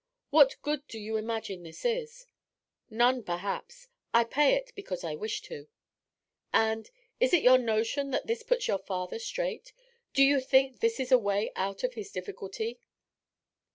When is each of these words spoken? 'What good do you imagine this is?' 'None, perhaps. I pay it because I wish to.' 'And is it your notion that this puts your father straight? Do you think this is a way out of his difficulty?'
'What 0.31 0.55
good 0.63 0.87
do 0.87 0.97
you 0.97 1.15
imagine 1.15 1.61
this 1.61 1.85
is?' 1.85 2.25
'None, 2.89 3.21
perhaps. 3.21 3.87
I 4.15 4.23
pay 4.23 4.55
it 4.55 4.71
because 4.73 5.03
I 5.03 5.13
wish 5.13 5.43
to.' 5.43 5.67
'And 6.51 6.89
is 7.19 7.33
it 7.33 7.43
your 7.43 7.59
notion 7.59 8.09
that 8.09 8.25
this 8.25 8.41
puts 8.41 8.67
your 8.67 8.79
father 8.79 9.19
straight? 9.19 9.73
Do 10.15 10.23
you 10.23 10.39
think 10.39 10.79
this 10.79 10.99
is 10.99 11.11
a 11.11 11.19
way 11.19 11.51
out 11.55 11.83
of 11.83 11.93
his 11.93 12.09
difficulty?' 12.11 12.79